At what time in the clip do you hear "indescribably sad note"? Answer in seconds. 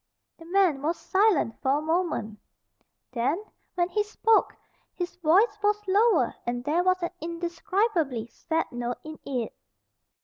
7.21-8.97